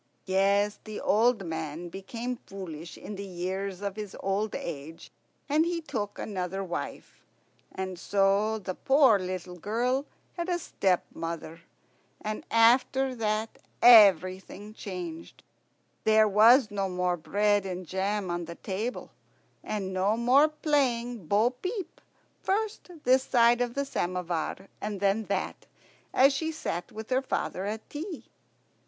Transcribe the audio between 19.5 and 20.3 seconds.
and no